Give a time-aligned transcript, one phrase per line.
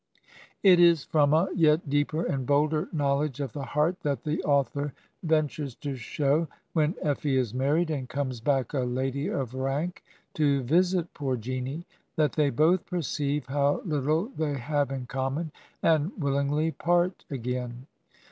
[0.63, 4.95] It is from a yet deeper and bolder knowledge of the heart that the author
[5.21, 10.03] ventures to show, when Effie is married and comes back a lady of rank
[10.33, 11.85] to visit poor Jeanie,
[12.15, 15.51] that they both perceive how little they have in common,
[15.83, 17.85] and will ingly part again.